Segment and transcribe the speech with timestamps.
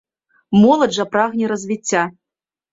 [0.61, 2.03] Моладзь жа прагне развіцця.